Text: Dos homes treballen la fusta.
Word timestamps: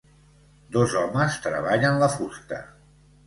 Dos 0.77 0.95
homes 1.01 1.37
treballen 1.45 2.01
la 2.05 2.09
fusta. 2.17 2.63